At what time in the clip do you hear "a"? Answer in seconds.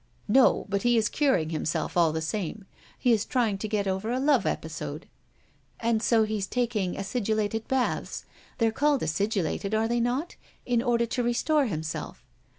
4.11-4.19